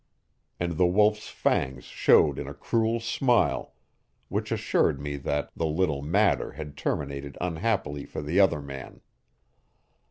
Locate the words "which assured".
4.29-4.99